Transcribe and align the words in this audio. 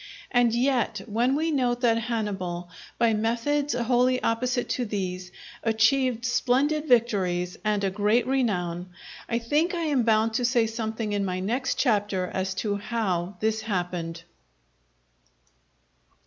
And 0.31 0.55
yet 0.55 1.03
when 1.05 1.35
we 1.35 1.51
note 1.51 1.81
that 1.81 1.99
Hannibal, 1.99 2.71
by 2.97 3.13
methods 3.13 3.75
wholly 3.75 4.19
opposite 4.23 4.67
to 4.69 4.83
these, 4.83 5.31
achieved 5.63 6.25
splendid 6.25 6.87
victories 6.87 7.55
and 7.63 7.83
a 7.83 7.91
great 7.91 8.25
renown, 8.25 8.89
I 9.29 9.37
think 9.37 9.75
I 9.75 9.83
am 9.83 10.01
bound 10.01 10.33
to 10.33 10.43
say 10.43 10.65
something 10.65 11.13
in 11.13 11.23
my 11.23 11.39
next 11.39 11.77
Chapter 11.77 12.25
as 12.33 12.55
to 12.65 12.77
how 12.77 13.37
this 13.41 13.61
happened. 13.61 14.23